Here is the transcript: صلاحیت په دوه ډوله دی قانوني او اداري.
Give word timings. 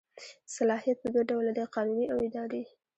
صلاحیت 0.55 0.97
په 1.01 1.07
دوه 1.13 1.21
ډوله 1.29 1.51
دی 1.57 1.65
قانوني 1.75 2.05
او 2.11 2.17
اداري. 2.27 2.63